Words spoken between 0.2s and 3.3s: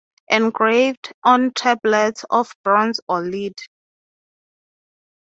They were engraved on tablets of bronze or